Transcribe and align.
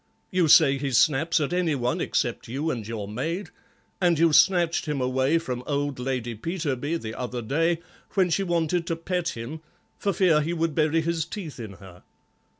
You 0.31 0.47
say 0.47 0.79
he 0.79 0.91
snaps 0.93 1.39
at 1.39 1.53
any 1.53 1.75
one 1.75 2.01
except 2.01 2.47
you 2.47 2.71
and 2.71 2.87
your 2.87 3.07
maid, 3.07 3.51
and 4.01 4.17
you 4.17 4.33
snatched 4.33 4.87
him 4.87 4.99
away 4.99 5.37
from 5.37 5.61
old 5.67 5.99
Lady 5.99 6.33
Peterby 6.33 6.97
the 6.97 7.13
other 7.13 7.43
day, 7.43 7.81
when 8.15 8.31
she 8.31 8.41
wanted 8.41 8.87
to 8.87 8.95
pet 8.95 9.37
him, 9.37 9.61
for 9.99 10.11
fear 10.11 10.41
he 10.41 10.53
would 10.53 10.73
bury 10.73 11.01
his 11.01 11.23
teeth 11.23 11.59
in 11.59 11.73
her. 11.73 12.01